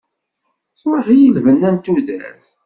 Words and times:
Truḥ-iyi 0.79 1.29
lbenna 1.35 1.69
n 1.75 1.77
tudert. 1.83 2.47